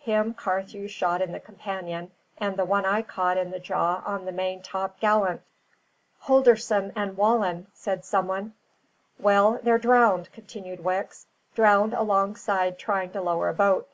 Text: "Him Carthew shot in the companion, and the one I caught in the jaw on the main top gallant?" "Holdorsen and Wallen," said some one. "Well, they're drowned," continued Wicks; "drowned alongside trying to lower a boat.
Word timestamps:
"Him 0.00 0.34
Carthew 0.34 0.86
shot 0.86 1.22
in 1.22 1.32
the 1.32 1.40
companion, 1.40 2.10
and 2.36 2.58
the 2.58 2.66
one 2.66 2.84
I 2.84 3.00
caught 3.00 3.38
in 3.38 3.50
the 3.52 3.58
jaw 3.58 4.02
on 4.04 4.26
the 4.26 4.32
main 4.32 4.60
top 4.60 5.00
gallant?" 5.00 5.40
"Holdorsen 6.24 6.92
and 6.94 7.16
Wallen," 7.16 7.68
said 7.72 8.04
some 8.04 8.28
one. 8.28 8.52
"Well, 9.18 9.58
they're 9.62 9.78
drowned," 9.78 10.30
continued 10.34 10.84
Wicks; 10.84 11.26
"drowned 11.54 11.94
alongside 11.94 12.78
trying 12.78 13.12
to 13.12 13.22
lower 13.22 13.48
a 13.48 13.54
boat. 13.54 13.88